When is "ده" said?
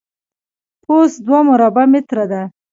2.31-2.41